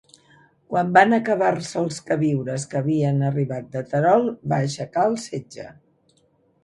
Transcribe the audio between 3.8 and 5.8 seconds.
Terol, va aixecar el setge.